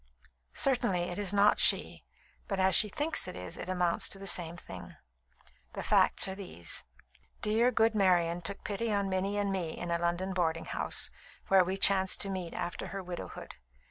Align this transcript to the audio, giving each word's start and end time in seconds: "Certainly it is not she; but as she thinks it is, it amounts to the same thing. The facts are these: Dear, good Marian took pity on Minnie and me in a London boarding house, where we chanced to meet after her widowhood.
"Certainly 0.55 1.01
it 1.11 1.19
is 1.19 1.31
not 1.31 1.59
she; 1.59 2.03
but 2.47 2.59
as 2.59 2.73
she 2.73 2.89
thinks 2.89 3.27
it 3.27 3.35
is, 3.35 3.55
it 3.55 3.69
amounts 3.69 4.09
to 4.09 4.17
the 4.17 4.25
same 4.25 4.57
thing. 4.57 4.95
The 5.73 5.83
facts 5.83 6.27
are 6.27 6.33
these: 6.33 6.83
Dear, 7.43 7.69
good 7.71 7.93
Marian 7.93 8.41
took 8.41 8.63
pity 8.63 8.91
on 8.91 9.09
Minnie 9.09 9.37
and 9.37 9.51
me 9.51 9.77
in 9.77 9.91
a 9.91 9.99
London 9.99 10.33
boarding 10.33 10.65
house, 10.65 11.11
where 11.49 11.63
we 11.63 11.77
chanced 11.77 12.19
to 12.21 12.31
meet 12.31 12.55
after 12.55 12.87
her 12.87 13.03
widowhood. 13.03 13.53